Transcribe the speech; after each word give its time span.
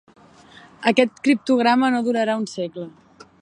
Aquest 0.91 1.21
criptograma 1.27 1.91
no 1.97 2.01
durarà 2.09 2.39
un 2.45 2.49
segle. 2.55 2.89